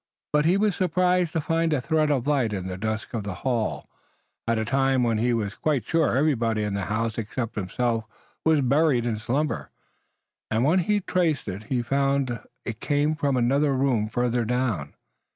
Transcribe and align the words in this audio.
He 0.43 0.57
was 0.57 0.75
surprised 0.75 1.31
to 1.33 1.41
find 1.41 1.71
a 1.73 1.79
thread 1.79 2.09
of 2.09 2.25
light 2.25 2.53
in 2.53 2.65
the 2.65 2.75
dusk 2.75 3.13
of 3.13 3.23
the 3.23 3.35
hall, 3.45 3.87
at 4.47 4.57
a 4.57 4.65
time 4.65 5.03
when 5.03 5.19
he 5.19 5.31
was 5.31 5.53
quite 5.53 5.85
sure 5.85 6.17
everybody 6.17 6.63
in 6.63 6.73
the 6.73 6.85
house 6.85 7.19
except 7.19 7.53
himself 7.53 8.05
was 8.43 8.61
buried 8.61 9.05
in 9.05 9.17
slumber, 9.19 9.69
and 10.49 10.63
when 10.63 10.79
he 10.79 11.01
traced 11.01 11.47
it 11.47 11.65
he 11.65 11.83
found 11.83 12.39
it 12.65 12.79
came 12.79 13.13
from 13.13 13.37
another 13.37 13.75
room 13.75 14.07
farther 14.07 14.43
down. 14.43 14.95